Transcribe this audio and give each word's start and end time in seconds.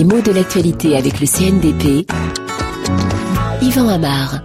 Les 0.00 0.06
mots 0.06 0.22
de 0.22 0.32
l'actualité 0.32 0.96
avec 0.96 1.20
le 1.20 1.26
CNDP. 1.26 2.10
Yvan 3.60 3.86
Amar. 3.86 4.40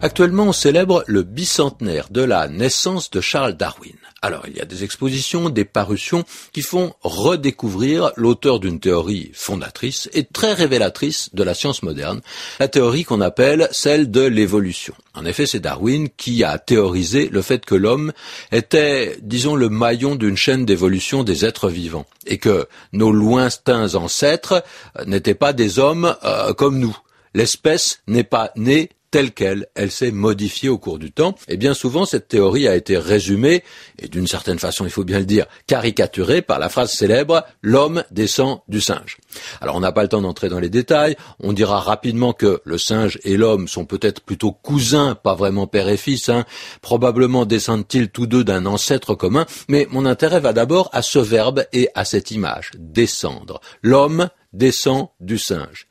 Actuellement, 0.00 0.44
on 0.44 0.52
célèbre 0.52 1.04
le 1.06 1.24
bicentenaire 1.24 2.06
de 2.10 2.22
la 2.22 2.48
naissance 2.48 3.10
de 3.10 3.20
Charles 3.20 3.52
Darwin. 3.52 3.97
Alors, 4.20 4.46
il 4.48 4.56
y 4.56 4.60
a 4.60 4.64
des 4.64 4.82
expositions, 4.82 5.48
des 5.48 5.64
parutions 5.64 6.24
qui 6.52 6.62
font 6.62 6.92
redécouvrir 7.02 8.10
l'auteur 8.16 8.58
d'une 8.58 8.80
théorie 8.80 9.30
fondatrice 9.32 10.10
et 10.12 10.24
très 10.24 10.54
révélatrice 10.54 11.30
de 11.34 11.44
la 11.44 11.54
science 11.54 11.84
moderne, 11.84 12.20
la 12.58 12.66
théorie 12.66 13.04
qu'on 13.04 13.20
appelle 13.20 13.68
celle 13.70 14.10
de 14.10 14.22
l'évolution. 14.22 14.94
En 15.14 15.24
effet, 15.24 15.46
c'est 15.46 15.60
Darwin 15.60 16.08
qui 16.16 16.42
a 16.42 16.58
théorisé 16.58 17.28
le 17.30 17.42
fait 17.42 17.64
que 17.64 17.76
l'homme 17.76 18.12
était, 18.50 19.18
disons, 19.22 19.54
le 19.54 19.68
maillon 19.68 20.16
d'une 20.16 20.36
chaîne 20.36 20.66
d'évolution 20.66 21.22
des 21.22 21.44
êtres 21.44 21.68
vivants 21.68 22.06
et 22.26 22.38
que 22.38 22.66
nos 22.92 23.12
lointains 23.12 23.94
ancêtres 23.94 24.64
n'étaient 25.06 25.34
pas 25.34 25.52
des 25.52 25.78
hommes 25.78 26.16
euh, 26.24 26.52
comme 26.54 26.80
nous. 26.80 26.96
L'espèce 27.34 28.00
n'est 28.08 28.24
pas 28.24 28.50
née 28.56 28.90
telle 29.10 29.32
qu'elle, 29.32 29.66
elle 29.74 29.90
s'est 29.90 30.10
modifiée 30.10 30.68
au 30.68 30.78
cours 30.78 30.98
du 30.98 31.12
temps. 31.12 31.34
Et 31.48 31.56
bien 31.56 31.74
souvent, 31.74 32.04
cette 32.04 32.28
théorie 32.28 32.68
a 32.68 32.76
été 32.76 32.98
résumée, 32.98 33.64
et 33.98 34.08
d'une 34.08 34.26
certaine 34.26 34.58
façon, 34.58 34.84
il 34.84 34.90
faut 34.90 35.04
bien 35.04 35.18
le 35.18 35.24
dire, 35.24 35.46
caricaturée 35.66 36.42
par 36.42 36.58
la 36.58 36.68
phrase 36.68 36.92
célèbre 36.92 37.44
«l'homme 37.62 38.04
descend 38.10 38.60
du 38.68 38.80
singe». 38.80 39.18
Alors, 39.60 39.76
on 39.76 39.80
n'a 39.80 39.92
pas 39.92 40.02
le 40.02 40.08
temps 40.08 40.22
d'entrer 40.22 40.48
dans 40.48 40.60
les 40.60 40.70
détails. 40.70 41.16
On 41.40 41.52
dira 41.52 41.80
rapidement 41.80 42.32
que 42.32 42.60
le 42.64 42.78
singe 42.78 43.18
et 43.24 43.36
l'homme 43.36 43.68
sont 43.68 43.84
peut-être 43.84 44.20
plutôt 44.20 44.52
cousins, 44.52 45.14
pas 45.14 45.34
vraiment 45.34 45.66
père 45.66 45.88
et 45.88 45.96
fils. 45.96 46.28
Hein. 46.28 46.44
Probablement 46.82 47.46
descendent-ils 47.46 48.10
tous 48.10 48.26
deux 48.26 48.44
d'un 48.44 48.66
ancêtre 48.66 49.14
commun. 49.14 49.46
Mais 49.68 49.86
mon 49.90 50.06
intérêt 50.06 50.40
va 50.40 50.52
d'abord 50.52 50.90
à 50.92 51.02
ce 51.02 51.18
verbe 51.18 51.64
et 51.72 51.88
à 51.94 52.04
cette 52.04 52.30
image, 52.30 52.72
descendre. 52.78 53.60
L'homme 53.82 54.28
descend 54.52 55.08
du 55.20 55.38
singe. 55.38 55.86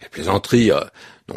Les 0.00 0.08
plaisanteries 0.08 0.70
euh, 0.70 0.80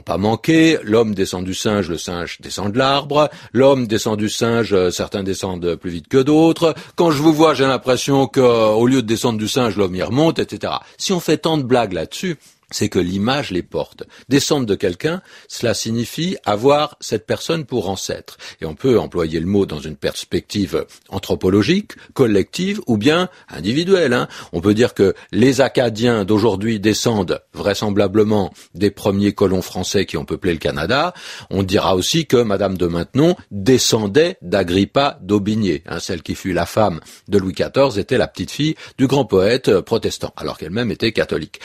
pas 0.01 0.17
manqué. 0.17 0.77
L'homme 0.83 1.13
descend 1.15 1.43
du 1.43 1.53
singe, 1.53 1.89
le 1.89 1.97
singe 1.97 2.39
descend 2.41 2.71
de 2.71 2.77
l'arbre. 2.77 3.29
L'homme 3.53 3.88
descend 3.88 4.17
du 4.17 4.29
singe, 4.29 4.73
euh, 4.73 4.91
certains 4.91 5.23
descendent 5.23 5.75
plus 5.75 5.91
vite 5.91 6.07
que 6.07 6.17
d'autres. 6.17 6.75
Quand 6.95 7.11
je 7.11 7.21
vous 7.21 7.33
vois, 7.33 7.53
j'ai 7.53 7.65
l'impression 7.65 8.27
qu'au 8.27 8.85
lieu 8.88 9.01
de 9.01 9.07
descendre 9.07 9.38
du 9.38 9.47
singe, 9.47 9.75
l'homme 9.77 9.95
y 9.95 10.03
remonte, 10.03 10.39
etc. 10.39 10.73
Si 10.97 11.13
on 11.13 11.19
fait 11.19 11.38
tant 11.38 11.57
de 11.57 11.63
blagues 11.63 11.93
là-dessus, 11.93 12.38
c'est 12.75 12.89
que 12.89 12.99
l'image 12.99 13.51
les 13.51 13.63
porte. 13.63 14.03
Descendre 14.27 14.65
de 14.65 14.75
quelqu'un, 14.75 15.21
cela 15.47 15.73
signifie 15.73 16.35
avoir 16.45 16.97
cette 16.99 17.25
personne 17.25 17.63
pour 17.63 17.89
ancêtre. 17.89 18.35
Et 18.59 18.65
on 18.65 18.75
peut 18.75 18.99
employer 18.99 19.39
le 19.39 19.45
mot 19.45 19.65
dans 19.65 19.79
une 19.79 19.95
perspective 19.95 20.85
anthropologique, 21.07 21.93
collective 22.13 22.81
ou 22.85 22.97
bien 22.97 23.29
individuelle. 23.47 24.11
Hein. 24.11 24.27
On 24.51 24.59
peut 24.59 24.73
dire 24.73 24.93
que 24.93 25.15
les 25.31 25.61
Acadiens 25.61 26.25
d'aujourd'hui 26.25 26.81
descendent 26.81 27.39
vraisemblablement 27.53 28.53
des 28.73 28.91
premiers 28.91 29.31
colons 29.31 29.61
français 29.61 30.05
qui 30.05 30.17
ont 30.17 30.25
peuplé 30.25 30.51
le 30.51 30.59
Canada. 30.59 31.13
On 31.49 31.63
dira 31.63 31.95
aussi 31.95 32.25
que 32.25 32.43
Madame 32.43 32.77
de 32.77 32.87
Maintenon 32.87 33.37
descendait 33.51 34.37
d'Agrippa 34.41 35.17
d'Aubigné. 35.21 35.81
Hein, 35.87 35.99
celle 35.99 36.23
qui 36.23 36.35
fut 36.35 36.51
la 36.51 36.65
femme 36.65 36.99
de 37.29 37.37
Louis 37.37 37.53
XIV 37.53 37.97
était 37.97 38.17
la 38.17 38.27
petite 38.27 38.51
fille 38.51 38.75
du 38.97 39.07
grand 39.07 39.23
poète 39.23 39.79
protestant, 39.79 40.33
alors 40.35 40.57
qu'elle-même 40.57 40.91
était 40.91 41.13
catholique. 41.13 41.61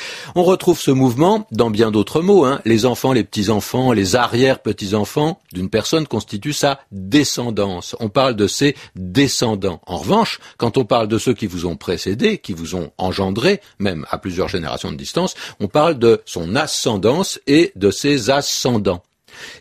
Mouvement 1.01 1.47
dans 1.51 1.71
bien 1.71 1.91
d'autres 1.91 2.21
mots. 2.21 2.45
Hein. 2.45 2.61
Les 2.67 2.85
enfants, 2.85 3.15
les 3.15 3.25
petits-enfants, 3.25 3.93
les 3.93 4.17
arrière-petits-enfants 4.17 5.41
d'une 5.53 5.71
personne 5.71 6.07
constituent 6.07 6.53
sa 6.53 6.79
descendance. 6.93 7.97
On 8.01 8.11
parle 8.11 8.37
de 8.37 8.47
ses 8.47 8.77
descendants. 8.97 9.81
En 9.87 9.97
revanche, 9.97 10.41
quand 10.59 10.77
on 10.77 10.85
parle 10.85 11.09
de 11.09 11.17
ceux 11.17 11.33
qui 11.33 11.47
vous 11.47 11.65
ont 11.65 11.77
précédé, 11.77 12.37
qui 12.37 12.53
vous 12.53 12.77
ont 12.77 12.93
engendré, 12.99 13.63
même 13.79 14.05
à 14.11 14.19
plusieurs 14.19 14.49
générations 14.49 14.93
de 14.93 14.97
distance, 14.97 15.35
on 15.59 15.69
parle 15.69 15.99
de 15.99 16.21
son 16.27 16.55
ascendance 16.55 17.41
et 17.47 17.73
de 17.77 17.91
ses 17.91 18.29
ascendants. 18.29 19.03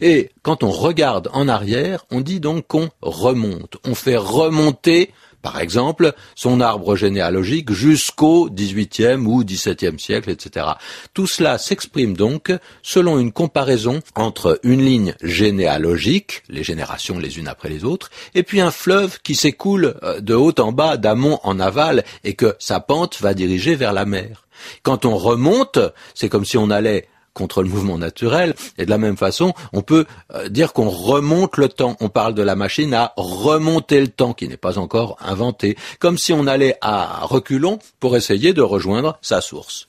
Et 0.01 0.31
quand 0.43 0.63
on 0.63 0.71
regarde 0.71 1.29
en 1.31 1.47
arrière, 1.47 2.05
on 2.11 2.19
dit 2.19 2.41
donc 2.41 2.67
qu'on 2.67 2.89
remonte. 3.01 3.77
On 3.87 3.95
fait 3.95 4.17
remonter 4.17 5.13
par 5.41 5.59
exemple, 5.59 6.13
son 6.35 6.59
arbre 6.61 6.95
généalogique 6.95 7.71
jusqu'au 7.71 8.49
XVIIIe 8.49 9.25
ou 9.25 9.43
XVIIe 9.43 9.99
siècle, 9.99 10.29
etc. 10.29 10.65
Tout 11.13 11.27
cela 11.27 11.57
s'exprime 11.57 12.15
donc 12.15 12.51
selon 12.81 13.19
une 13.19 13.31
comparaison 13.31 14.01
entre 14.15 14.59
une 14.63 14.83
ligne 14.83 15.15
généalogique, 15.21 16.43
les 16.49 16.63
générations 16.63 17.19
les 17.19 17.39
unes 17.39 17.47
après 17.47 17.69
les 17.69 17.85
autres, 17.85 18.09
et 18.35 18.43
puis 18.43 18.61
un 18.61 18.71
fleuve 18.71 19.19
qui 19.21 19.35
s'écoule 19.35 19.95
euh, 20.03 20.19
de 20.19 20.33
haut 20.33 20.53
en 20.59 20.71
bas, 20.71 20.97
d'amont 20.97 21.39
en 21.43 21.59
aval, 21.59 22.03
et 22.23 22.33
que 22.33 22.55
sa 22.59 22.79
pente 22.79 23.21
va 23.21 23.33
diriger 23.33 23.75
vers 23.75 23.93
la 23.93 24.05
mer. 24.05 24.45
Quand 24.83 25.05
on 25.05 25.17
remonte, 25.17 25.79
c'est 26.13 26.29
comme 26.29 26.45
si 26.45 26.57
on 26.57 26.69
allait 26.69 27.07
contre 27.39 27.63
le 27.63 27.69
mouvement 27.69 27.97
naturel. 27.97 28.53
Et 28.77 28.85
de 28.85 28.89
la 28.89 28.97
même 28.99 29.17
façon, 29.17 29.53
on 29.73 29.81
peut 29.81 30.05
euh, 30.35 30.49
dire 30.49 30.73
qu'on 30.73 30.89
remonte 30.89 31.57
le 31.57 31.69
temps. 31.69 31.95
On 32.01 32.09
parle 32.09 32.35
de 32.35 32.43
la 32.43 32.55
machine 32.55 32.93
à 32.93 33.13
remonter 33.17 33.99
le 34.01 34.09
temps, 34.09 34.33
qui 34.33 34.47
n'est 34.47 34.57
pas 34.57 34.77
encore 34.77 35.17
inventé, 35.21 35.77
comme 35.99 36.17
si 36.17 36.33
on 36.33 36.45
allait 36.45 36.75
à 36.81 37.25
reculons 37.25 37.79
pour 37.99 38.15
essayer 38.17 38.53
de 38.53 38.61
rejoindre 38.61 39.17
sa 39.21 39.41
source. 39.41 39.87